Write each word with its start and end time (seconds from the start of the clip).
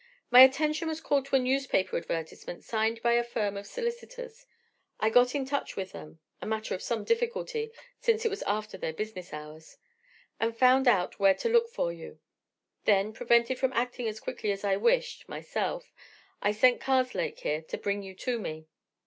"My 0.31 0.41
attention 0.41 0.87
was 0.87 0.99
called 0.99 1.27
to 1.27 1.35
a 1.35 1.39
newspaper 1.39 1.95
advertisement 1.95 2.63
signed 2.63 3.03
by 3.03 3.13
a 3.13 3.23
firm 3.23 3.55
of 3.55 3.67
solicitors. 3.67 4.47
I 4.99 5.11
got 5.11 5.35
in 5.35 5.45
touch 5.45 5.75
with 5.75 5.91
them—a 5.91 6.45
matter 6.47 6.73
of 6.73 6.81
some 6.81 7.03
difficulty, 7.03 7.71
since 7.99 8.25
it 8.25 8.29
was 8.29 8.41
after 8.47 8.79
business 8.93 9.31
hours—and 9.31 10.57
found 10.57 10.87
out 10.87 11.19
where 11.19 11.35
to 11.35 11.49
look 11.49 11.69
for 11.69 11.93
you. 11.93 12.19
Then, 12.85 13.13
prevented 13.13 13.59
from 13.59 13.73
acting 13.73 14.07
as 14.07 14.19
quickly 14.19 14.51
as 14.51 14.63
I 14.63 14.75
wished, 14.75 15.29
myself, 15.29 15.93
I 16.41 16.51
sent 16.51 16.81
Karslake 16.81 17.37
here 17.41 17.61
to 17.61 17.77
bring 17.77 18.01
you 18.01 18.15
to 18.15 18.39
me." 18.39 18.65